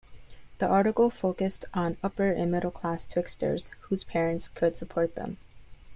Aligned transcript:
The 0.57 0.65
article 0.65 1.11
focused 1.11 1.65
on 1.75 1.97
upper- 2.01 2.31
and 2.31 2.51
middle-class 2.51 3.05
Twixters 3.05 3.69
whose 3.81 4.03
parents 4.03 4.47
could 4.47 4.75
support 4.75 5.13
them. 5.13 5.37